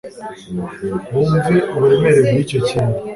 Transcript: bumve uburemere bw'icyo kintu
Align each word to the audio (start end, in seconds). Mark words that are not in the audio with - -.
bumve 1.13 1.57
uburemere 1.75 2.19
bw'icyo 2.29 2.59
kintu 2.67 2.97